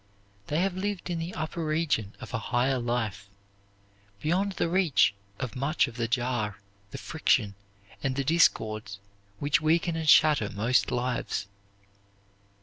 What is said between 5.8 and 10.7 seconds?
of the jar, the friction, and the discords which weaken and shatter